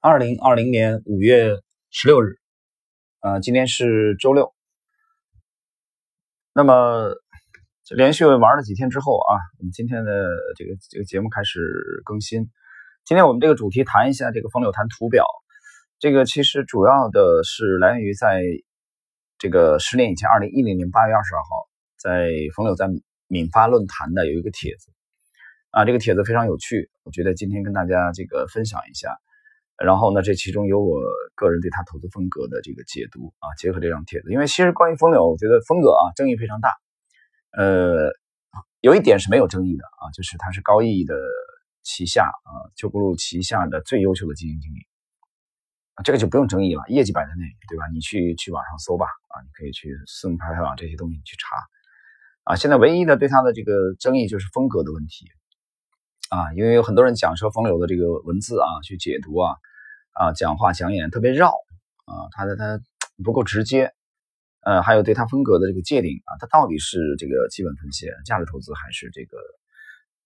[0.00, 1.56] 二零二零年五月
[1.90, 2.36] 十六日，
[3.20, 4.54] 呃，今天是周六。
[6.54, 7.16] 那么
[7.96, 11.58] 连续玩了几天之后啊，我们今天的这个这个节目开始
[12.04, 12.48] 更新。
[13.04, 15.26] 今天我们这个主题谈一下这个冯柳谈图表。
[15.98, 18.44] 这个其实主要的是来源于在
[19.36, 21.68] 这个十年以前，二零一零年八月二十二号，
[21.98, 22.86] 在冯柳在
[23.26, 24.92] 闽发论坛的有一个帖子。
[25.70, 29.18] 啊，这个帖子非常有趣，我觉得今天跟大家这个分享一下。
[29.78, 31.00] 然后呢，这其中有我
[31.36, 34.32] 个人对他投资风格的这个解读啊，结合这张帖子。
[34.32, 36.74] 因为其实关于风流，我觉得风格啊争议非常大。
[37.56, 38.10] 呃，
[38.80, 41.14] 有一点是没有争议的啊，就是他是高毅的
[41.84, 44.78] 旗下啊，旧步路旗下的最优秀的基金经理，
[46.02, 47.84] 这个就不用争议了，业绩摆在那里，对吧？
[47.94, 52.56] 你去去网上搜吧啊，你可以去私募排排网这些东西你去查啊。
[52.56, 55.26] 现在唯一的对他的这个争议就是风格的问题。
[56.30, 59.56] 啊，因为有很多人讲说风流的这个文字啊，去解读啊，
[60.18, 61.50] 啊，讲话讲演特别绕
[62.06, 62.80] 啊，他的他
[63.22, 63.94] 不够直接，
[64.62, 69.38] 呃，还有对他风格的这个界定啊，他到底是这个基本分析、价值投资还是这个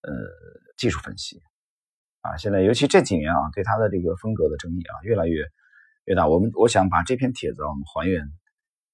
[0.01, 0.11] 呃
[0.79, 1.43] 技术分析
[2.23, 2.39] 啊？
[2.39, 5.45] 现在尤其这几年啊，对他的这个风格的争议啊，越来越
[6.07, 6.27] 越大。
[6.27, 8.25] 我们我想把这篇帖子啊，我们还原，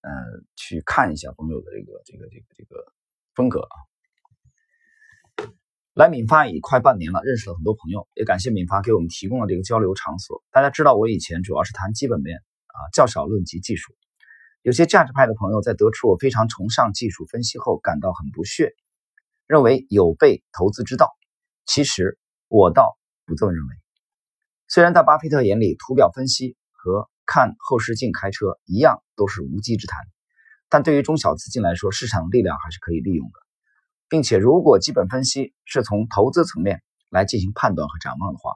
[0.01, 0.11] 呃，
[0.57, 2.93] 去看一下冯柳的这个这个这个这个
[3.37, 3.77] 风格啊。
[5.99, 10.45] 来闽发已快半年了，认识了很多朋友，也感谢闽发给我们提供了这个交流场所。
[10.53, 13.93] 大家知道我以前主要是谈基本面啊，较少论及技术。
[14.63, 18.75] 有些价值派的朋友在得出我非常崇尚技术分析后，感到很不屑，
[19.49, 21.11] 认为有悖投资之道。
[21.67, 23.75] 其实我倒不这么认为。
[24.69, 29.99] 虽然在巴菲特眼里，图表分析和看后视镜开车一样都是无稽之谈，
[30.69, 33.48] 但对于中小资金来说，市场力量还是可以利用的。
[34.09, 38.55] 并且，如果基本分析是从投资层面来进行判断和展望的话，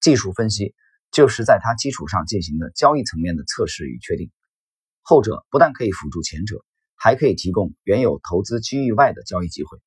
[0.00, 0.74] 技术分析
[1.12, 4.30] 就是在它基础上进行的交易层面的测试与确定。
[5.02, 6.64] 后者不但可以辅助前者，
[6.96, 9.78] 还可以提供原有投资机遇外的交易机会。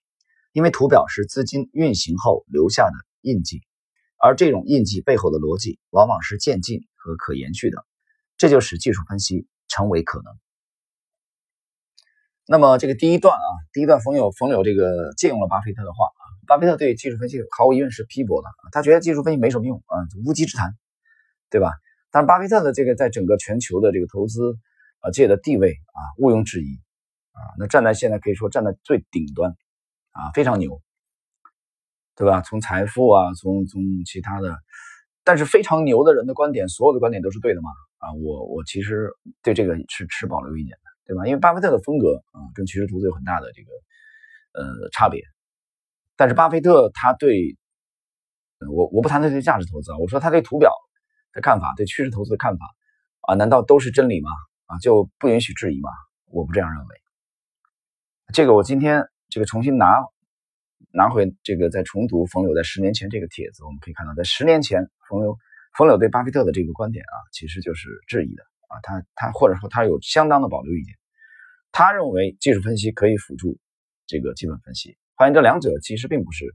[0.54, 3.62] 因为图表是资金运行后留下的印记，
[4.18, 7.86] 而这种印记背后的逻辑往往是渐进和可延续的，
[8.38, 10.34] 这就使技术分析成为可能。
[12.48, 20.76] 那么这个第一段啊，第一段冯友冯柳这个借用了巴菲特的话啊，巴菲特对技术分析毫无疑问是批驳的，他觉得技术分析没什么用啊，无稽之谈，
[21.50, 21.72] 对吧？
[22.12, 24.58] 但是巴菲特的这个在整个全球的这个投资
[25.00, 26.80] 啊界的地位啊毋庸置疑
[27.32, 29.52] 啊，那站在现在可以说站在最顶端
[30.12, 30.80] 啊，非常牛，
[32.16, 32.42] 对吧？
[32.42, 34.56] 从财富啊，从从其他的，
[35.24, 37.72] 但是非常牛的人的观点，所有的观点都是对的吗？
[37.98, 39.10] 啊，我我其实
[39.42, 40.95] 对这个是持保留意见的。
[41.06, 41.26] 对吧？
[41.26, 43.70] 因为巴菲特的风格啊，跟趋势投资有很大的这个
[44.54, 45.22] 呃差别。
[46.16, 47.58] 但是巴菲特他对，
[48.72, 50.72] 我我不谈他对价值投资啊，我说他对图表
[51.34, 52.66] 的看法，对趋势投资的看法
[53.22, 54.30] 啊，难道都是真理吗？
[54.66, 55.90] 啊，就不允许质疑吗？
[56.26, 56.96] 我不这样认为。
[58.34, 60.04] 这个我今天这个重新拿
[60.92, 65.38] 拿回这个再重读冯柳在十年前这个帖子，我们可以看到，在十年前冯柳
[65.78, 68.44] 冯柳对巴菲特的这个观点啊，其实就是质疑的。
[68.68, 70.96] 啊，他他或者说他有相当的保留意见，
[71.72, 73.58] 他认为技术分析可以辅助
[74.08, 76.46] 这个基本分析，发现这两者其实并不是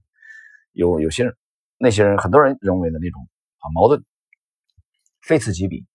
[0.72, 1.34] 有有些人
[1.78, 3.28] 那些人很多人认为的那种
[3.58, 4.04] 啊矛盾，
[5.22, 5.86] 非此即彼。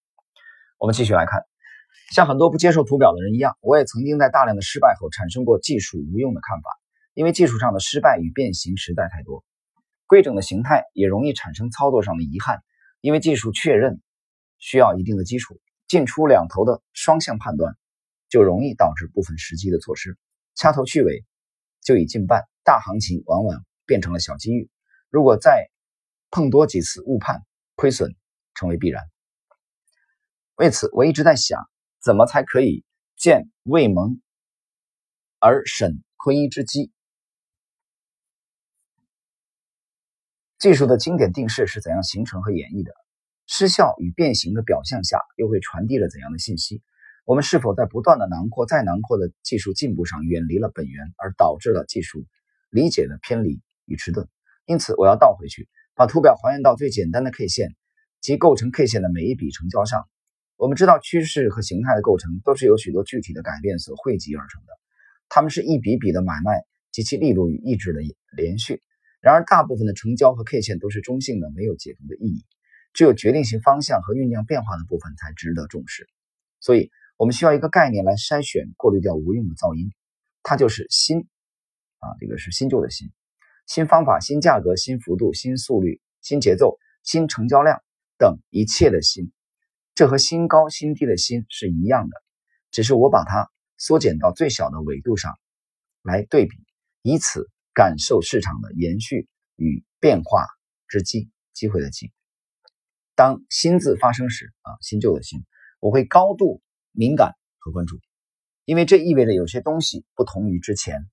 [0.78, 1.42] 我们继续来看，
[2.12, 6.70] 像很多不接受图表的人一样，我也曾经在大量的失败后产生过技术无用的看法，
[7.14, 9.44] 因为技术上的失败与变形实在太多，
[10.06, 12.62] 规整的形态也容易产生操作上的遗憾，
[13.00, 14.02] 因为技术确认
[14.58, 15.60] 需要一定的基础。
[15.88, 17.78] 进出两头的双向判断，
[18.30, 20.18] 就容易导致部分时机的错失，
[20.56, 21.24] 掐头去尾
[21.82, 24.70] 就已近半，大行情往往变成了小机遇。
[25.10, 25.70] 如果再
[26.32, 27.46] 碰多几次误判，
[27.76, 28.16] 亏损
[28.54, 29.04] 成为必然。
[30.56, 31.70] 为此，我一直在想，
[32.02, 32.84] 怎么才可以
[33.16, 34.22] 见未萌
[35.40, 36.92] 而审坤一之机？
[40.58, 42.92] 技术的经典定式是怎样形成和演绎的？
[43.48, 46.82] 失效与变形的表象下，又会传递了怎样的信息？
[47.26, 52.26] 我们是否在不断的囊括、再囊括的技术进步上远离了本源，而导致了技术
[52.70, 54.28] 理解的偏离与迟钝？
[54.66, 57.76] 因此，我要倒回去，把图表还原到最简单的 K 线
[58.20, 60.08] 及构成 K 线的每一笔成交上。
[60.58, 64.74] 我们知道，趋势和形态的构成都是由许多具体的改变所汇集而成的，
[65.30, 68.02] 它们是一笔笔的买卖及其力度与意志的
[68.36, 68.82] 连续。
[69.20, 72.46] 然而，大部分的成交和 K 线都是中性的，没有解读的意义。
[72.96, 76.08] 只有决定性方向和酝酿变化的部分才值得重视，
[76.62, 79.92] 所以我们需要一个概念来筛选、过滤掉无用的噪音，
[80.44, 81.28] 它就是新
[82.00, 83.12] 啊，这个是新旧的新，
[83.68, 87.84] 新方法、新价格、新幅度、新速率、新节奏、新成交量、
[88.18, 89.34] 等一切的新，
[89.94, 92.16] 这和新高新低的新是一样的，
[92.72, 95.34] 只是我把它缩减到最小的维度上
[96.02, 96.56] 来对比，
[97.02, 99.28] 以此感受市场的延续
[99.58, 100.48] 与变化
[100.88, 102.14] 之机，机会的机。
[103.16, 105.46] 当新字发生时啊，新旧的新，
[105.80, 107.98] 我会高度敏感和关注，
[108.66, 111.06] 因为这意味着有些东西不同于之前，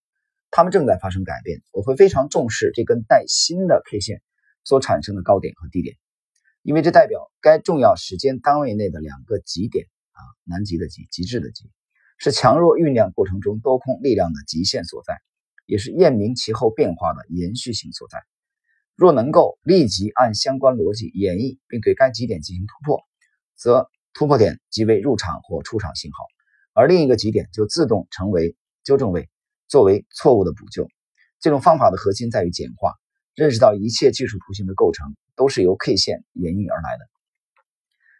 [0.51, 1.63] 它们正在发生改变。
[1.71, 4.21] 我会非常重视这根带新的 K 线
[4.65, 5.97] 所产生的高点和低点。
[6.63, 11.71] 因为这代表该重要时间单位内的两个极点啊，南极的极，极致的极，
[12.19, 15.21] 是强弱酝酿过程中多空力量的极限所在，
[15.67, 18.19] 也是验明其后变化的延续性所在。
[18.97, 23.01] 若能够立即按相关逻辑演绎，并对该极点进行突破，
[23.57, 26.25] 则突破点即为入场或出场信号，
[26.73, 29.29] 而另一个极点就自动成为纠正位，
[29.69, 30.89] 作为错误的补救。
[31.41, 32.95] 这种方法的核心在于简化。
[33.35, 37.09] 认识到一切技术图形的构成都是由 K 线演绎而来的，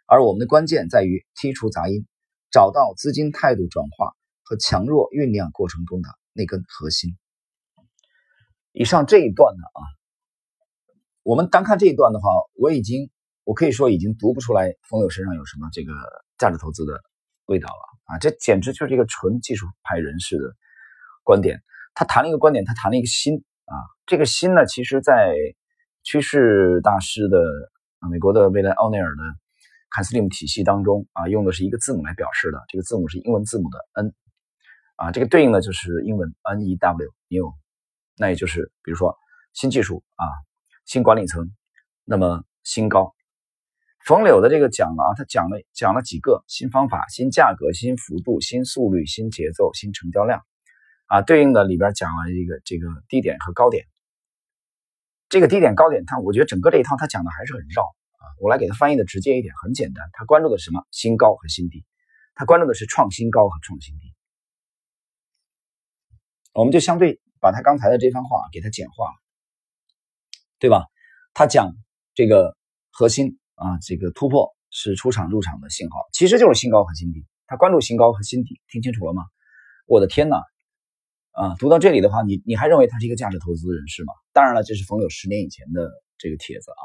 [0.07, 2.07] 而我们的关键在于剔除杂音，
[2.49, 7.15] 找到资金态度转化和强弱酝酿过程中的那根核心。
[8.71, 9.81] 以上这一段呢啊，
[11.23, 13.09] 我们单看这一段的话，我已经
[13.43, 15.91] 我可以说已经读不出来冯友身上有什么这个
[16.37, 17.01] 价值投资的
[17.45, 20.43] 味道了啊，这简直就是一个纯技术派人士的
[21.23, 21.61] 观点。
[21.95, 23.43] 他谈了一个观点，他谈了一个心。
[23.65, 25.33] 啊，这个心呢，其实，在
[26.03, 27.39] 趋势大师的，
[28.11, 29.23] 美国的未来奥内尔的
[29.89, 34.13] 凯斯利姆体系当中啊，用的是一个字母来表示的，这个字母是英文字母的 N，
[34.97, 37.53] 啊，这个对应的就是英文 N E W，New，
[38.17, 39.17] 那也就是比如说
[39.53, 40.25] 新技术啊，
[40.85, 41.51] 新管理层，
[42.03, 43.15] 那么新高。
[44.05, 50.43] 冯柳的这个讲了啊，他讲了讲了几个新方法、新价格、新幅度、新速率、新节奏、新成交量。
[51.05, 53.85] 啊，对应的里边讲了一个这个低点和高点，
[55.29, 58.25] 这个低点高点，它我觉得整个这一套它讲的还是很绕啊。
[58.39, 60.83] 我来给它翻译的直接一点，很简单，它关注的什么？
[60.91, 61.85] 新高和新低，
[62.33, 64.13] 它关注的是创新高和创新低。
[66.53, 69.15] 我们就相对把他刚才的这番话给它简化了，
[70.63, 70.85] 对吧？
[71.33, 71.73] 他讲
[72.15, 72.55] 这个
[72.89, 77.25] 核心啊，这个突破是出场入场的信号，其实就是新高和新低。
[77.47, 79.23] 他关注新高和新低，听清楚了吗？
[79.87, 80.41] 我的天哪！
[81.31, 84.13] 啊，读到这里的话，你你还认为他是一个价值投资人士吗？
[84.31, 86.83] 当然了，这是冯柳十年以前的这个帖子啊。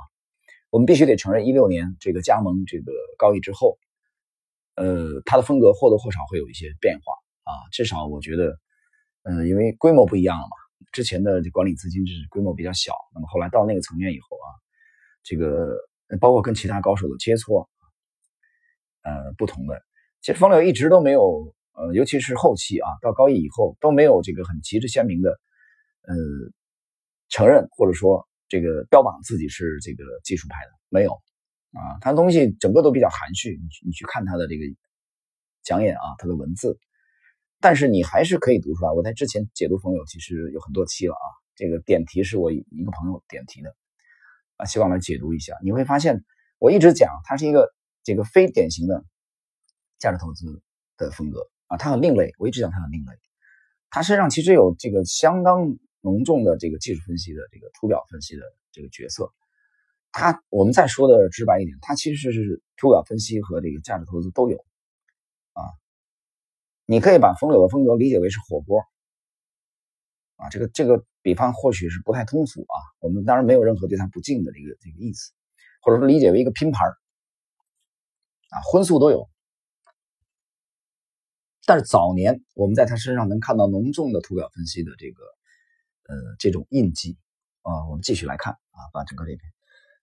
[0.71, 3.79] 我们必须得承认，一六年这个加盟这个高毅之后，
[4.75, 7.13] 呃，他的风格或多或少会有一些变化
[7.45, 7.55] 啊。
[7.71, 8.59] 至少我觉得，
[9.23, 10.57] 嗯，因为规模不一样了嘛。
[10.93, 14.49] 之前的管理资金就是规模比较小，那么后来到那个层面以后啊，
[15.23, 15.77] 这个
[16.21, 17.69] 包括跟其他高手的切磋，
[19.03, 19.81] 呃，不同的。
[20.21, 21.55] 其实风流一直都没有。
[21.81, 25.31] 呃，尤其是后期啊，到高一以后都没有这个很旗帜鲜明的，
[26.03, 26.17] 呃，
[27.29, 34.65] 承认或者说这个标榜自己是这个技术派的，没有啊，他东西整个都比较含蓄，你你去看他的这个
[35.63, 36.77] 讲演啊，他的文字，
[37.61, 38.93] 但是你还是可以读出来。
[38.93, 43.75] 我在之前解读朋友其实有很多期了啊，这个点题是我一个朋友点题的
[44.57, 46.25] 啊，希望来解读一下，你会发现
[46.59, 47.73] 我一直讲他是一个
[48.03, 49.05] 这个非典型的
[49.99, 50.63] 价值投资
[50.97, 51.49] 的风格。
[51.67, 53.13] 啊，他很另类，我一直讲他很另类。
[53.91, 59.31] 他身上其实有这个相当浓重的这个技术分析的这个图表分析的这个角色。
[60.13, 64.57] 他我们再说的直白一点，他其实是图表分析和这个价值投资都有。
[65.53, 65.61] 啊，
[66.91, 68.83] 你可以把风柳的风格理解为是火锅。
[70.37, 75.33] 啊，这个这个比方或许是不太通俗啊，我们当然没有任何对他不敬的这个这个意思，
[75.83, 79.29] 或者说理解为一个拼盘啊，荤素都有。
[81.67, 85.23] 但是早年我们在他身上能看到浓重的图表分析的这个
[86.05, 87.19] 呃这种印记
[87.61, 89.41] 啊，我们继续来看啊，把整个这篇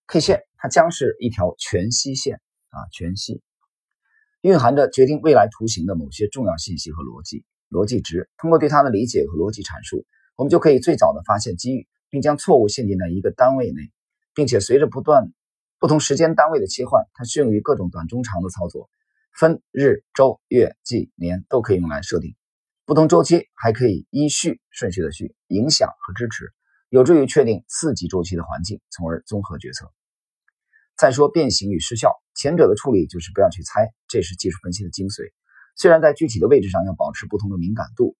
[0.05, 2.39] K 线，它将是一条全息线
[2.69, 3.41] 啊，全息
[4.45, 8.29] 蕴含着决定未来图形的某些重要信息和逻辑逻辑值。
[8.37, 13.91] 通过对它的理解和逻辑阐述，我们就可以最早的发现机遇，并将错误限定在一个单位内，
[14.35, 15.33] 并且随着不断
[15.79, 18.87] 不同时间单位的切换，它适用于各种短、中、长的操作。
[19.33, 22.35] 分日、周、月、季、年都可以用来设定，
[22.85, 26.53] 不同周期还可以依序顺序的序影响和支持，
[26.89, 29.91] 有助于确定次级周期的环境，从而综合决策。
[30.97, 35.31] 再说变形与失效，前者的处理就是不要去猜，这是技术分析的精髓。
[35.75, 38.15] 虽然在具体的位置上要保持不同的敏感度，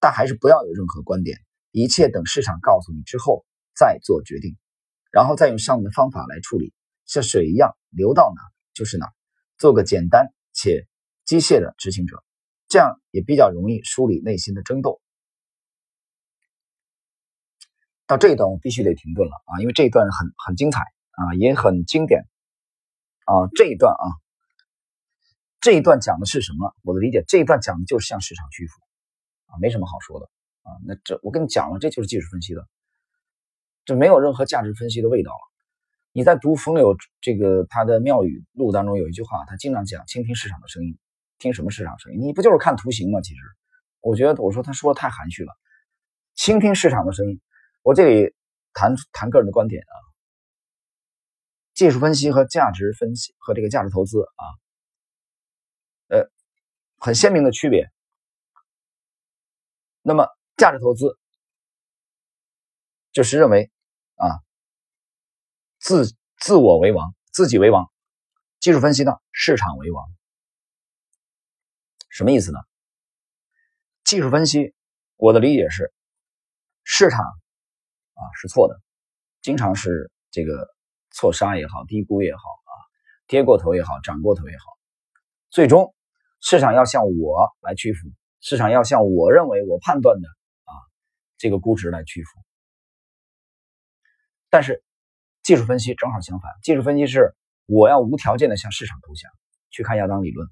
[0.00, 1.38] 但还是不要有任何观点，
[1.70, 4.56] 一切等市场告诉你之后再做决定，
[5.12, 6.72] 然后再用上面的方法来处理，
[7.04, 8.42] 像水一样流到哪
[8.74, 9.06] 就是哪，
[9.58, 10.32] 做个简单。
[10.58, 10.86] 且
[11.26, 12.24] 机械的执行者，
[12.66, 15.02] 这样也比较容易梳理内心的争斗。
[18.06, 20.80] 到这一段我必须得停顿了啊，因为这一段很很精彩
[21.16, 22.22] 啊，也很经典。
[23.24, 24.06] 啊，这一段啊，
[25.60, 26.76] 这一段讲的是什么？
[26.82, 28.74] 我的理解，这一段讲的就是向市场屈服
[29.46, 30.30] 啊，没什么好说的
[30.62, 30.70] 啊。
[30.86, 32.64] 那这我跟你讲了，这就是技术分析的，
[33.84, 35.38] 这没有任何价值分析的味道了。
[36.12, 40.96] 你在读冯柳这个他的妙语录当中有一句话，他经常讲倾听市场的声音，
[41.40, 42.20] 听什么市场声音？
[42.20, 43.20] 你不就是看图形吗？
[43.22, 43.40] 其实，
[44.02, 45.52] 我觉得我说他说的太含蓄了，
[46.36, 47.40] 倾听市场的声音。
[47.82, 48.32] 我这里
[48.72, 50.05] 谈谈个人的观点啊。
[51.76, 54.44] 技术分析和价值分析和这个价值投资啊，
[56.08, 56.30] 呃，
[56.96, 57.92] 很鲜明的区别。
[60.00, 61.18] 那么价值投资
[63.12, 63.70] 就是认为
[64.14, 64.40] 啊，
[65.78, 67.84] 自自我为王，自己为王；
[68.58, 70.02] 技术分析呢，市场为王。
[72.08, 72.58] 什么意思呢？
[74.02, 74.74] 技术分析，
[75.16, 75.92] 我的理解是，
[76.84, 78.80] 市场啊是错的，
[79.42, 80.74] 经常是这个。
[81.16, 82.72] 错杀也好，低估也好啊，
[83.26, 84.64] 跌过头也好，涨过头也好，
[85.48, 85.94] 最终
[86.42, 88.10] 市场要向我来屈服，
[88.42, 90.28] 市场要向我认为我判断的
[90.64, 90.72] 啊
[91.38, 92.38] 这个估值来屈服。
[94.50, 94.84] 但是
[95.42, 99.32] 技术分析正好相反，技术分析是我要无条件的向市场投降，
[99.70, 100.46] 去看亚当理论，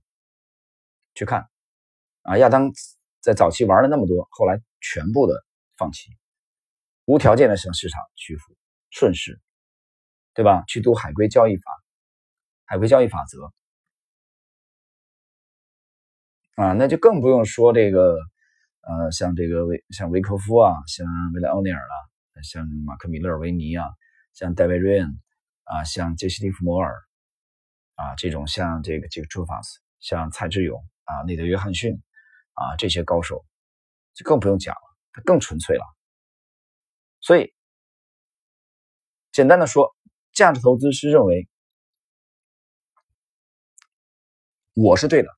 [1.14, 1.46] 去看
[2.22, 2.72] 啊亚当
[3.20, 5.44] 在早期玩了那么多，后来全部的
[5.76, 6.08] 放弃，
[7.04, 8.56] 无条件的向市场屈服，
[8.88, 9.38] 顺势。
[10.34, 10.64] 对吧？
[10.66, 11.70] 去读海归交易法，
[12.64, 13.52] 海归交易法则
[16.56, 18.16] 啊，那就更不用说这个，
[18.80, 21.96] 呃，像这个维像维科夫啊，像维莱奥尼尔啊，
[22.42, 23.86] 像马克米勒维尼啊，
[24.32, 25.20] 像戴维瑞恩
[25.64, 27.00] 啊，像杰西·蒂弗摩尔
[27.94, 32.02] 啊，这种像这个这个朱法斯，像蔡志勇啊，内德·约翰逊
[32.54, 33.44] 啊，这些高手
[34.14, 35.84] 就更不用讲了，他更纯粹了。
[37.20, 37.54] 所以，
[39.30, 39.94] 简单的说。
[40.34, 41.48] 价值投资是认为
[44.74, 45.28] 我是对的，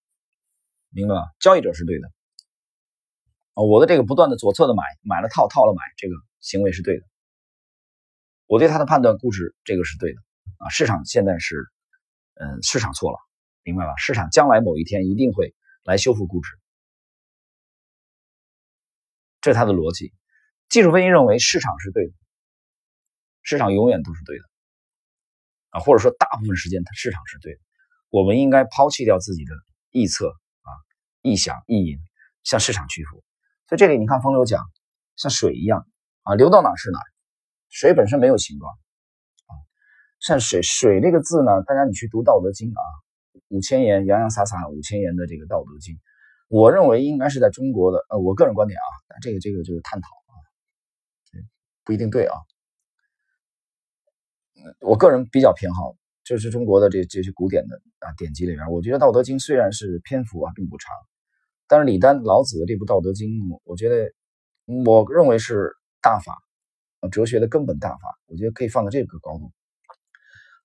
[0.89, 1.21] 明白吗？
[1.39, 2.09] 交易者是对的
[3.53, 7.05] 啊，我的这个不断的左侧的买，买了套，套了买，这个行为是对的。
[8.47, 10.21] 我对他的判断估值，这个是对的
[10.57, 10.71] 啊。
[10.71, 11.67] 市场现在是，
[12.35, 13.19] 嗯，市场错了，
[13.65, 13.95] 明白吧？
[13.99, 16.59] 市场将来某一天一定会来修复估值，
[19.43, 20.15] 这是他的逻辑。
[20.71, 22.13] 技术分析认为市场是对的，
[23.43, 24.45] 市场永远都是对的。
[25.81, 27.61] 或者说大部分时间它市场是对的，
[28.11, 29.53] 我们应该抛弃掉自己的
[29.93, 30.71] 臆测啊、
[31.23, 31.99] 臆想、意淫，
[32.45, 33.23] 向市场屈服。
[33.69, 34.65] 所以这里你看风流讲，
[35.17, 35.87] 像水一样
[36.23, 36.99] 啊，流到哪是哪。
[37.69, 39.53] 水本身没有形状啊，
[40.21, 42.83] 像水水这个字呢，大家你去读《道德经》啊，
[43.49, 45.95] 五千言洋洋洒洒五千言的这个《道德经》，
[46.49, 48.89] 我认为应该是在中国的呃，我个人观点啊，
[49.21, 50.35] 这个这个就是探讨啊，
[51.85, 52.35] 不一定对啊。
[54.81, 55.95] 我个人比较偏好，
[56.25, 60.95] 就是中国的这这些古典的啊典籍里边，我觉得《道德经》虽然是篇幅啊并不长，
[61.69, 63.29] 但是李丹老子的这部《道德经》，
[63.65, 64.13] 我觉得
[64.85, 66.37] 我认为是大法，
[67.11, 69.45] 哲学的根本大法，我觉得可以放在这个高度。《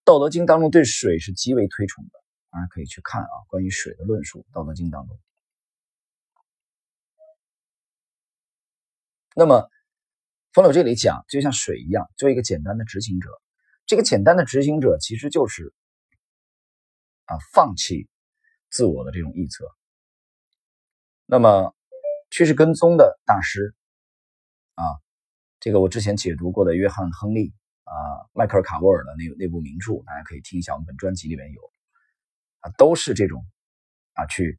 [0.03, 2.11] 道德经》当中对水是极为推崇的，
[2.49, 5.19] 大家可以去看啊关于水的论述，《道德经》当中。
[9.35, 9.69] 那么
[10.53, 13.29] 冯柳这里讲，就像水一样，做一个简单的执行者。
[13.91, 15.73] 这个简单的执行者其实就是
[17.25, 18.07] 啊，放弃
[18.69, 19.65] 自我的这种臆测。
[21.25, 21.75] 那么
[22.29, 23.75] 趋势跟踪的大师
[24.75, 24.85] 啊，
[25.59, 27.91] 这个我之前解读过的约翰·亨利啊、
[28.31, 31.73] 迈克尔·卡沃尔的那那部名著，大家可以听一下，我们本专辑里面有
[32.61, 33.45] 啊，都是这种
[34.13, 34.57] 啊，去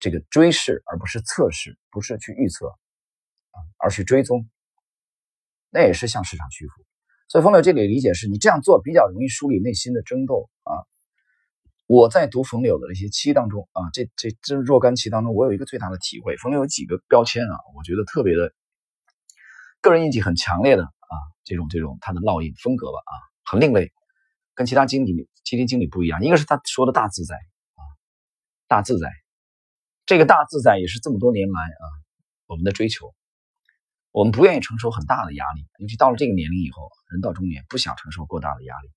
[0.00, 4.50] 这个追视而不是测试，不是去预测啊，而去追踪，
[5.70, 6.84] 那也是向市场屈服。
[7.30, 10.82] 所以，冯柳这里的理解是你这样做比较容易梳理内心的争斗啊。
[11.86, 16.36] 我在读冯柳的那些期当中啊，这这这若干期当中，我有一个最大的体会。
[16.38, 18.52] 冯柳有几个标签啊，我觉得特别的
[19.80, 23.92] 个人印记很强烈的啊，这种这种他的烙印风格吧啊，很另类，
[24.56, 26.24] 跟其他经理基金经理不一样。
[26.24, 27.82] 一个是他说的大自在啊，
[28.66, 29.08] 大自在，
[30.04, 31.84] 这个大自在也是这么多年来啊
[32.46, 33.14] 我们的追求。
[34.12, 38.88] 我们不愿意承受很大的压力，尤其到了这个年龄以后，人到中年不想承受过大的压力。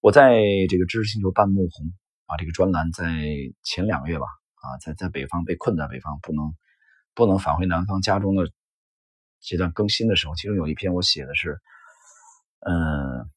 [0.00, 1.92] 我在这个知识星球半木红
[2.26, 3.04] 啊这个专栏在
[3.62, 6.54] 前两个月吧啊，在在北方被困在北方，不能
[7.14, 8.50] 不能返回南方家中的
[9.40, 11.60] 阶段更新的时候，其中有一篇我写的是，
[12.60, 13.28] 嗯，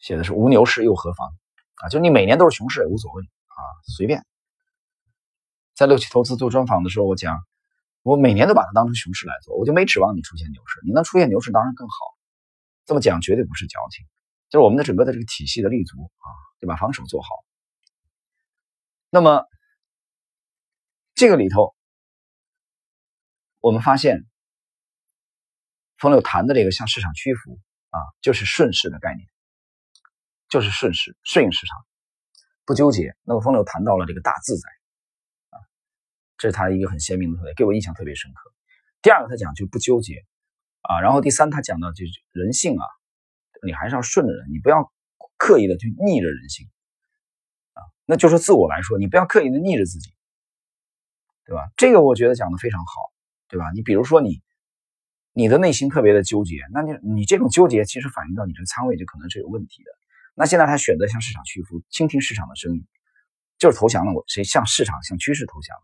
[0.00, 1.28] 写的是无牛市又何妨
[1.82, 1.88] 啊？
[1.88, 4.24] 就你每年都是熊市也无所谓啊，随便。
[5.76, 7.38] 在六七投资做专访的时候，我讲。
[8.02, 10.80] 我每年都把它当成熊市来做，我就没指望你出现牛市。
[10.84, 11.94] 你能出现牛市当然更好。
[12.86, 14.04] 这么讲绝对不是矫情，
[14.48, 16.28] 就是我们的整个的这个体系的立足啊，
[16.58, 16.76] 对吧？
[16.76, 17.28] 防守做好
[19.10, 19.44] 那么
[21.14, 21.74] 这个里头，
[23.60, 24.26] 我们发现
[25.98, 29.28] 冯柳谈的这个向市场屈服啊，就是顺势的概念，
[30.48, 31.76] 就是顺势顺应市场，
[32.64, 33.14] 不纠结。
[33.22, 34.68] 那么冯柳谈到了这个大自在，
[36.40, 38.50] 这是他一个很鲜明的特点，给我印象特别深刻。
[39.02, 40.24] 第二个，他讲就不纠结
[40.80, 42.84] 啊，然后第三，他讲到就是人性啊，
[43.62, 44.90] 你还是要顺着人，你不要
[45.36, 46.66] 刻意的去逆着人性
[47.74, 47.84] 啊。
[48.06, 50.14] 那就是自我来说，你不要刻意的逆着自己，
[51.44, 51.68] 对吧？
[51.76, 52.92] 这个我觉得讲的非常好，
[53.46, 53.70] 对吧？
[53.74, 54.40] 你比如说你
[55.34, 59.90] 你的内心特别的纠结，那你你这种纠结其实反映到你这仓位就可能是有问题的。
[60.34, 62.86] 那现在他选择向市场屈服，倾听市场的声音，
[63.58, 64.14] 就是投降了。
[64.14, 65.82] 我谁向市场向趋势投降了？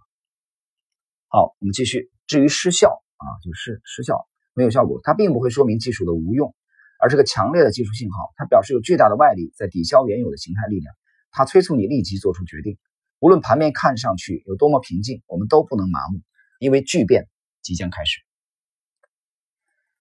[1.29, 2.11] 好，我们继续。
[2.27, 3.03] 至于失效。
[3.19, 5.01] 啊，就是失效，没有效果。
[5.03, 6.55] 它并不会说明技术的无用，
[7.01, 8.35] 而是个强烈的技术信号。
[8.37, 10.95] 它表示有巨大的外力在抵消原有的形态力量。
[11.31, 12.77] 它催促你立即做出决定。
[13.19, 16.21] 无论盘面看上去有多么平静，我们都不能麻木，
[16.59, 17.27] 因为巨变
[17.63, 18.21] 即将开始。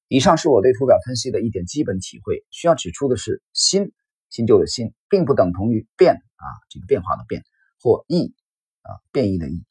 [0.10, 2.46] 以上是我对图表分析的一点基本体会。
[2.51, 3.94] 需要指出的是，新
[4.29, 7.46] 新旧的新并不等同于变啊，这个变化的变
[7.79, 8.36] 或异
[8.82, 9.63] 啊，变异的异，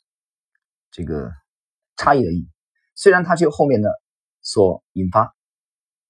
[0.91, 1.31] 这个
[1.97, 2.49] 差异的意义。
[2.95, 3.91] 虽然它具有后面的
[4.41, 5.35] 所引发，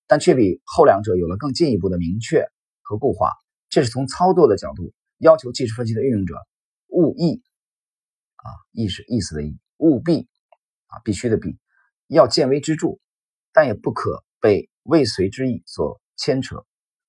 [0.06, 2.46] 但却比后两者有了更进一步的明确
[2.82, 3.32] 和固化。
[3.70, 6.36] 这是从操作的角度要求技术分析的运用者
[6.88, 7.42] 务意
[8.36, 10.28] 啊，意识意思的意，务必
[10.86, 11.58] 啊，必须的必
[12.06, 12.98] 要见微知著，
[13.52, 16.64] 但也不可被未遂之意所牵扯，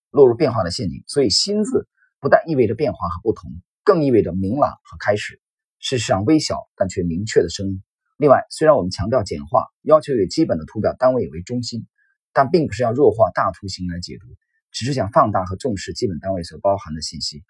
[0.10, 1.04] 落入变化的陷阱。
[1.06, 1.88] 所以“新”字
[2.20, 3.52] 不但意味着变化和不同，
[3.84, 5.40] 更意味着明朗和开始。
[5.80, 7.84] 事实上，微小但却明确的声音。
[8.18, 11.86] 另外，虽然我们强调简化，要求以基本的图表单位为中心，
[12.32, 14.28] 但并不是要弱化大图形来解读，
[14.72, 17.44] 只是想放大和重视基本单位所包含的信息。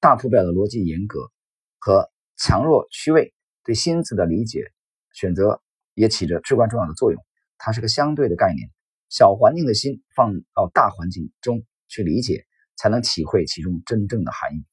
[0.00, 1.30] 大图表的逻辑严格
[1.78, 4.72] 和强弱区位对新字的理解
[5.12, 5.60] 选择
[5.92, 7.22] 也起着至关重要的作用。
[7.58, 8.70] 它是个相对的概念，
[9.10, 14.64] 小环境的心放到大环境中去理解，才能体会其中真正的含义。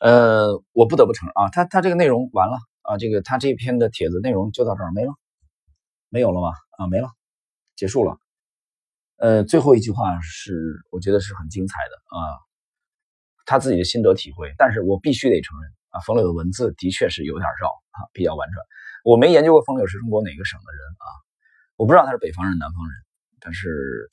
[0.00, 2.58] 呃，我不得不承认啊，他他这个内容完了。
[2.82, 5.12] 啊，这个他这篇的帖子内容就到这儿没了，
[6.08, 6.48] 没有了吗？
[6.78, 7.08] 啊，没了，
[7.76, 8.18] 结束了。
[9.18, 10.52] 呃，最后一句话是
[10.90, 12.18] 我觉得是很精彩的啊，
[13.46, 14.52] 他自己的心得体会。
[14.58, 18.66] 但是我必须得承认啊，冯柳的文字的确是有点绕啊，比较婉转。
[19.04, 21.06] 我没研究过冯柳是中国哪个省的人啊，
[21.76, 22.96] 我不知道他是北方人南方人，
[23.38, 24.10] 但是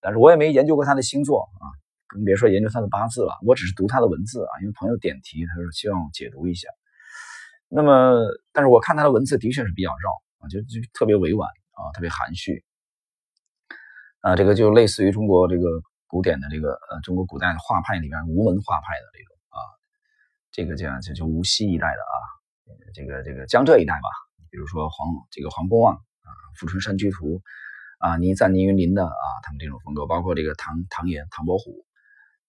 [0.00, 1.64] 但是我也没研究过他的星座啊，
[2.06, 3.38] 更别说研究他的八字了。
[3.46, 6.68] 我只是读他的文字啊，因为朋友点题，他说希望我解读一下。
[7.72, 8.18] 那么，
[8.52, 12.64] 但是我看他的文字的确是比较绕啊，就就特别委婉啊，特别含蓄
[14.22, 19.58] 啊，这个就类似于中国这个古典的这个呃中国古代的画派里边吴门画派的这种啊，
[20.50, 22.16] 这个叫就就无锡一带的啊，
[22.92, 24.08] 这个这个江浙一带吧，
[24.50, 26.28] 比如说黄这个黄公望啊，
[26.58, 27.38] 《富春山居图》
[27.98, 31.86] 啊，倪瓒、倪云林的啊，他们这种风格，包括这个唐唐寅、唐伯虎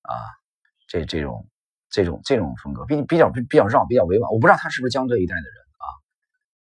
[0.02, 0.18] 啊，
[0.88, 1.48] 这这种。
[1.92, 4.32] 这种这种风格比比较比较绕，比较委婉。
[4.32, 5.86] 我不知道他是不是江浙一带的人啊，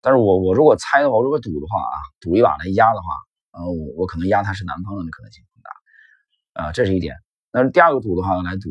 [0.02, 3.06] 但是我我如果猜的话，我如果赌的话啊，赌一把来压的话，
[3.52, 5.72] 呃，我我可能压他是南方人的可能性更大，
[6.64, 7.16] 啊，这是一点。
[7.52, 8.70] 那第二个赌的话来赌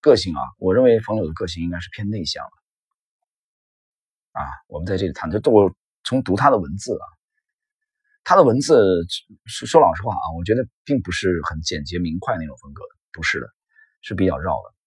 [0.00, 7.06] 个性啊，我认为冯柳的个性应该是偏内向的，啊，我们在这里谈，就我从读他的文字啊，
[8.24, 8.82] 他的文字
[9.44, 13.46] 说说老实话啊，我觉得并不是很简洁明快那种风格，不是的，
[14.00, 14.77] 是比较绕的。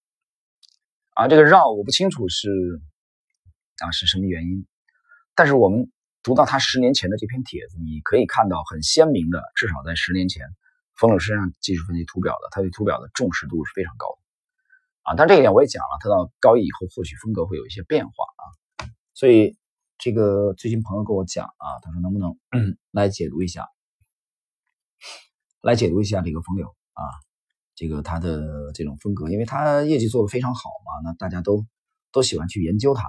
[1.13, 2.50] 啊，这个绕我不清楚是
[3.80, 4.65] 啊是什么原因，
[5.36, 5.91] 但是我们
[6.24, 10.45] 读到他十年前的这篇帖子，你可以看到很鲜明的，至少在十年前，
[10.95, 14.21] 冯柳身上技术分析图表的，他对图表的重视度是非常高的
[15.04, 15.15] 啊。
[15.15, 18.88] 但这一点我也讲了，他到高一以后或许风格会有一些变化啊。
[19.13, 19.58] 所以
[19.97, 22.38] 这个最近朋友跟我讲啊，他说能不能
[22.91, 23.67] 来解读一下，
[25.62, 27.04] 来解读一下这个冯柳啊。
[27.82, 31.65] 这个他的这种风格，因为他业绩做得非常好嘛，那大家都
[32.12, 33.02] 都喜欢去研究他，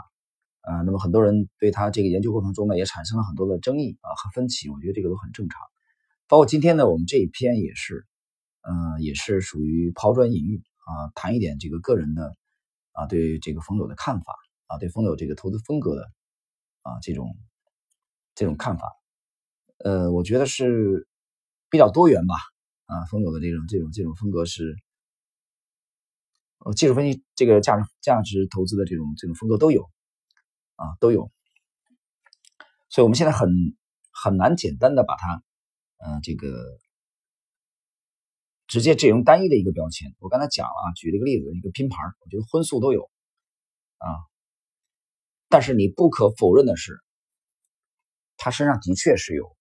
[0.62, 5.60] 啊，那么很多人对他这个研究过程中呢，也产生了很多的争议啊和分歧，我觉得这个都很正常。
[6.26, 8.06] 包括今天呢，我们这一篇也是，
[8.62, 12.34] 呃，也是属于抛砖引玉啊，谈一点这个个人的
[12.92, 14.34] 啊对这个风柳的看法
[14.68, 16.10] 啊，对风柳这个投资风格的
[16.80, 17.36] 啊这种
[18.34, 18.90] 这种看法，
[19.84, 21.06] 呃，我觉得是
[21.68, 22.36] 比较多元吧。
[22.92, 24.76] 啊，风柳的这种这种这种风格是，
[26.58, 29.90] 呃，技术分析这个价值价值投资的这种这种风格都有，
[30.76, 31.30] 啊，都有。
[32.90, 33.48] 所以我们现在很
[34.10, 35.42] 很难简单的把它，
[36.04, 36.52] 嗯，这个
[38.66, 40.14] 直接只用单一的一个标签。
[40.18, 43.10] 我刚才讲了啊，举了一个例子，一个拼盘，我觉得荤素都有，
[43.96, 44.08] 啊。
[45.48, 47.00] 但是你不可否认的是，
[48.36, 49.56] 他身上的确是有，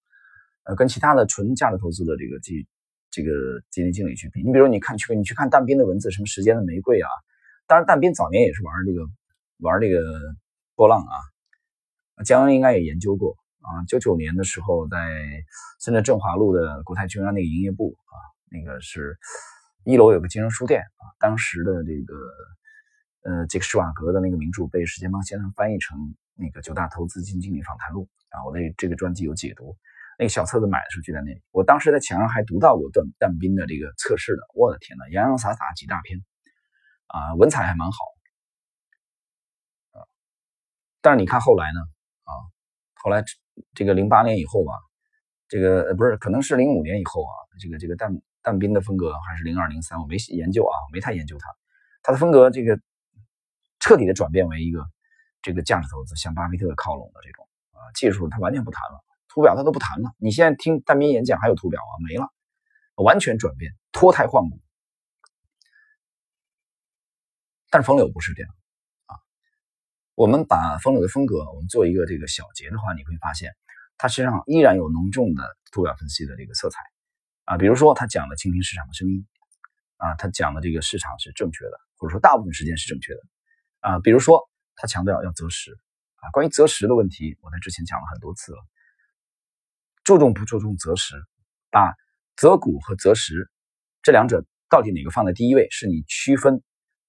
[0.64, 2.68] 呃，跟其他的纯价值投资的这个基
[3.12, 3.30] 这个
[3.70, 4.42] 基金经理去比。
[4.42, 7.10] 你比如你看去你去看但斌的文字，什么时间的玫瑰啊，
[7.68, 9.06] 当然但斌早年也是玩这个
[9.60, 10.02] 玩这个
[10.76, 13.86] 波浪啊，江恩应该也研究过啊。
[13.88, 14.98] 九九年的时候，在
[15.80, 18.16] 深圳振华路的国泰君安那个营业部啊，
[18.50, 19.18] 那个是
[19.84, 22.16] 一楼有个金融书店啊，当时的这个。
[23.24, 25.96] 呃，这个施瓦格的那个名著被史建邦先生翻译成
[26.34, 29.78] 那个九大投资基金经理访谈录啊，我对这个专辑有解读，
[30.18, 36.20] 那个小册子买的时候就在那里，我当时在墙上还读到过段但斌的这个测试的，我的天呐，洋洋洒洒几大篇。
[37.08, 37.98] 啊，文采还蛮好。
[39.92, 40.08] 啊，
[41.02, 41.80] 但是你看后来呢？
[42.24, 42.32] 啊，
[42.96, 43.24] 后来
[43.74, 44.74] 这个零八年以后吧，
[45.48, 51.48] 这个不是可能是零五年以后啊，这个这个但但斌的风格还是零二零三，我没研究啊，没太研究他，
[52.04, 52.80] 他的风格这个。
[53.84, 54.86] 彻底的转变为一个
[55.42, 60.12] 这个价值投资，向巴菲特靠拢的这种啊技术，他完全不谈了，图表他都不谈了。
[60.18, 61.94] 你现在听但斌演讲还有图表啊？
[62.06, 62.28] 没了，
[62.96, 64.60] 完全转变，脱胎换骨。
[67.70, 68.52] 但是冯柳不是这样
[69.06, 69.16] 啊。
[70.16, 73.56] 我们把冯柳的风格，我们做一个这个小结的话，你会发现
[73.98, 76.82] 他身上依然有浓重的图表分析的这个色彩
[77.46, 77.58] 啊。
[77.58, 79.26] 比如说他讲的倾听市场的声音
[79.96, 83.22] 啊，他讲的这个市场是正确的，或者说大部分时间是正确的。
[83.80, 85.72] 啊，比如说他强调要择时
[86.16, 88.60] 啊，关于择时的问题，我在之前讲了很多次了。
[90.12, 91.16] 注重不注重择时，
[91.70, 91.96] 把
[92.36, 93.50] 择股和择时
[94.02, 96.62] 这两者到底哪个放在第一位，是你区分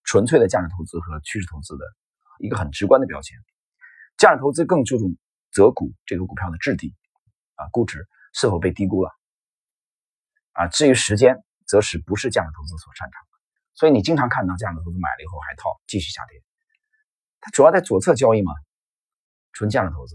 [0.04, 1.84] 纯粹的价值投资和趋势投资的
[2.38, 3.36] 一个很直观的标签。
[4.18, 5.16] 价值投资更注重
[5.50, 6.94] 择股这个股票的质地
[7.56, 9.10] 啊，估值是否被低估了
[10.52, 10.68] 啊。
[10.68, 13.38] 至于时间，择时不是价值投资所擅长的，
[13.74, 16.40] 所以你经常看到价值投资买了以后还套，继续下跌。
[17.40, 18.52] 它主要在左侧交易嘛，
[19.50, 20.14] 纯价值投资。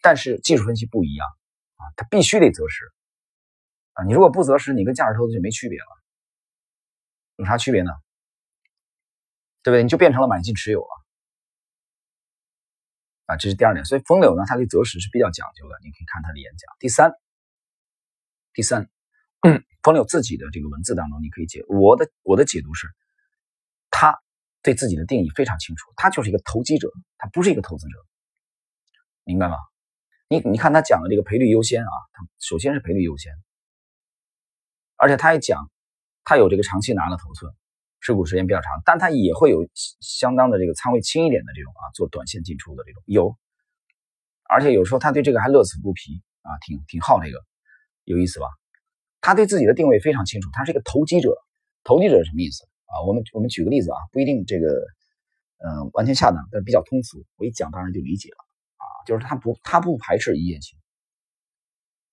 [0.00, 1.26] 但是技术分析不一样，
[1.96, 2.92] 它必须得择时
[3.94, 4.04] 啊。
[4.04, 5.86] 你如果不择时，你跟价值投资就没区别了。
[7.36, 7.90] 有啥区别呢？
[9.62, 9.82] 对不对？
[9.82, 11.04] 你就变成了买进持有了
[13.26, 13.36] 啊。
[13.36, 13.84] 这是第二点。
[13.84, 15.76] 所以风柳呢，他对择时是比较讲究的。
[15.82, 16.70] 你可以看他的演讲。
[16.78, 17.12] 第三，
[18.52, 18.88] 第三，
[19.82, 22.88] 风柳自己的这个文字当中，你可以解我的我的解读是，
[23.90, 24.18] 他。
[24.62, 27.96] 对自己的定义非常清楚，他就是一个投机者，他不是一个投资者，
[29.24, 29.56] 明白吗？
[30.32, 33.32] 你你看他讲的这个赔率优先啊，他首先是赔率优先，
[34.94, 35.68] 而且他也讲，
[36.22, 37.52] 他有这个长期拿的头寸，
[38.00, 43.36] 持股时间比较长，但他也会有相当的这个仓位轻一点的这种啊，做短线进出的这种有，
[44.48, 47.44] 而且有时候他对这个还乐此不疲啊，挺挺好这个，
[48.04, 48.46] 有意思吧？
[49.20, 51.36] 他对自己的定位非常清楚，他是一个投机者，
[51.82, 52.62] 投机者是什么意思？
[52.86, 54.68] 啊，我们我们举个例子啊，不一定这个，
[55.58, 57.26] 嗯，完全恰当，但比较通俗。
[57.34, 58.49] 我一讲，当然就理解了。
[59.06, 60.78] 就是他不，他不排斥一夜情，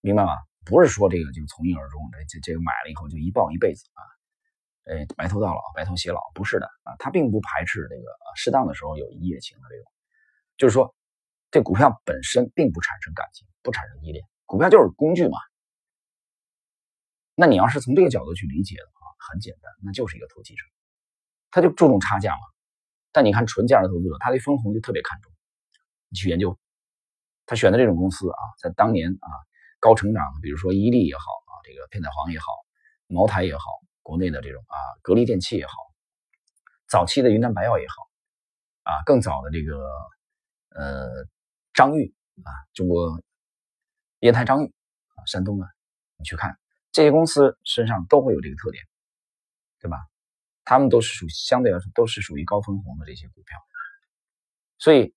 [0.01, 0.31] 明白吗？
[0.65, 4.01] 不是说这个就从一而终，这这这个买了以后就一抱一辈子啊，
[4.91, 6.95] 哎，白头到老，白头偕老，不是的啊。
[6.99, 8.03] 他并不排斥这个
[8.35, 9.91] 适当的时候有一夜情的这种，
[10.57, 10.93] 就是说，
[11.51, 15.37] 这股票本身并不产生感情，不产生依恋，股票就是工具嘛。
[17.33, 20.63] 那你要是从这个角度去理解的话，很简单，那就是一个投机者，
[21.49, 22.41] 他就注重差价嘛。
[23.13, 25.31] 但你看纯价值投资者，他对分红就特别看重。
[26.09, 26.59] 你去研究，
[27.47, 29.27] 他选的这种公司啊，在当年啊
[29.79, 32.45] 高成长，比如说伊利也好啊，这个片仔癀也好，
[33.07, 33.63] 茅台也好，
[34.03, 35.73] 国内的这种啊格力电器也好，
[36.87, 37.95] 早期的云南白药也好，
[38.83, 39.89] 啊更早的这个
[40.75, 41.25] 呃
[41.73, 43.19] 张裕啊，中国
[44.19, 44.67] 烟台张裕
[45.15, 45.65] 啊，山东的，
[46.17, 46.59] 你去看
[46.91, 48.83] 这些公司身上都会有这个特点。
[49.79, 49.97] 对吧？
[50.65, 53.59] 他们都是属相对来说都是属于高分红的这些股票，
[54.79, 55.13] 所以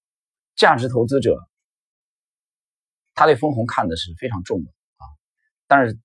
[0.54, 1.48] 价值投资者
[3.14, 5.04] 他对分红看的是非常重的啊。
[5.66, 5.98] 但是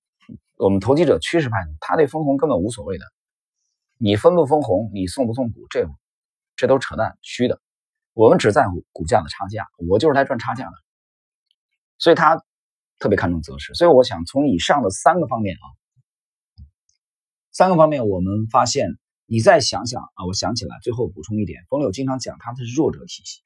[0.56, 3.04] 我们投机者趋势派，他对分红根本无所谓的。
[3.98, 5.88] 你分不分红，你送不送股，这
[6.54, 7.60] 这都扯淡，虚的。
[8.12, 10.72] 我们只在乎股价的差价，我就是来赚差价的。
[11.98, 12.42] 所以他
[12.98, 13.74] 特别看重择时。
[13.74, 15.66] 所以我想从以上的三个方面啊。
[17.52, 18.90] 三个方面，我们发现，
[19.24, 23.40] 你再想想啊，我想起来，最后补充一点，冯柳经常讲他的弱者体系，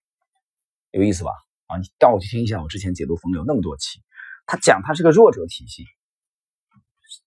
[0.90, 1.31] 有意思吧？
[1.70, 4.02] 啊，你带我去听一下我之前解读冯柳那么多期，
[4.44, 5.87] 他讲他是个弱者体系，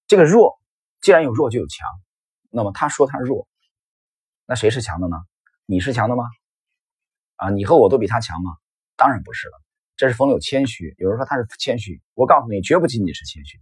[0.06, 0.60] 这个弱，
[1.00, 1.88] 既然有弱就有强，
[2.50, 3.48] 那么他说他弱，
[4.46, 5.16] 那谁是强的呢？
[5.66, 6.26] 你是强的吗？
[7.38, 8.52] 啊，你和我都比他强吗？
[8.98, 9.54] 当然不是了，
[9.96, 13.58] 这是冯柳谦虚，有人说他是谦虚，我告诉你，绝不仅仅是谦虚。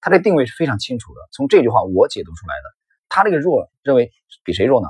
[0.00, 1.20] 他的定位是非常清楚的。
[1.32, 2.74] 从这句话我解读出来的，
[3.10, 4.10] 他这个弱认为
[4.42, 4.88] 比谁弱呢？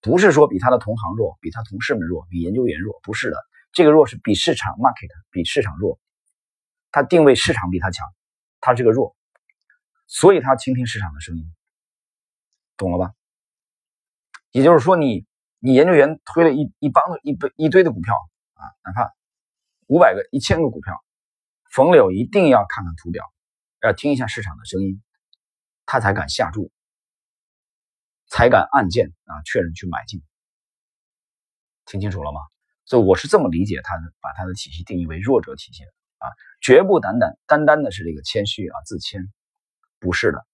[0.00, 3.36] 不是说比他的同行弱，比他同事们弱，比研究员弱，不是的，
[3.78, 6.00] 这个弱是比市场 market 比市场弱，
[6.90, 8.12] 他定位市场比他强，
[8.58, 9.14] 他这个弱，
[10.08, 11.54] 所以他倾听市场的声音，
[12.76, 13.14] 懂了吧？
[14.50, 15.28] 也就是说，你
[15.60, 18.16] 你研究员推了一一帮子一堆一堆的股票
[18.54, 19.14] 啊，哪怕
[19.86, 21.00] 五百个、一千个股票，
[21.70, 23.32] 冯柳一定要看看图表，
[23.82, 25.00] 要听一下市场的声音，
[25.86, 26.72] 他才敢下注。
[28.26, 30.20] 才敢按键啊确认去买进，
[31.84, 32.40] 听清楚了吗？
[32.88, 36.24] 所以我是这么理解他的，把他的体系定义为弱者体系的啊，
[36.62, 39.28] 绝不单单单单的是这个谦虚啊自谦，
[40.00, 40.46] 不是的。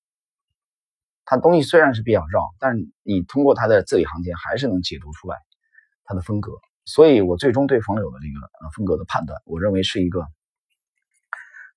[1.25, 5.39] 他东西虽然是比较绕，但是你通过他的字里行间还是能解读出来
[6.03, 6.51] 他的风格。
[6.85, 10.27] 所以我最终对冯柳的这个呃风格的判断，我认为是一个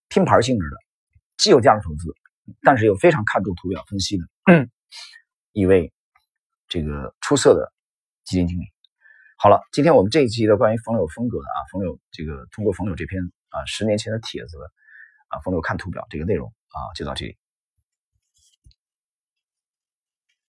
[0.09, 0.77] 拼盘性质的，
[1.37, 2.15] 既有价值投资，
[2.63, 4.25] 但是又非常看重图表分析的。
[5.51, 5.93] 一位
[6.67, 7.71] 这个出色的
[8.25, 8.63] 基金经理。
[9.39, 14.57] 好了，今天我们这一期的关于冯柳风格的啊，冯柳这个通过冯柳这篇啊十年前的帖子
[15.27, 17.37] 啊，冯柳看图表这个内容啊，就到这里。